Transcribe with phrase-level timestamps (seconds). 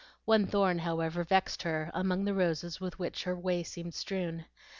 [0.25, 4.45] One thorn, however, vexed her, among the roses with which her way seemed strewn.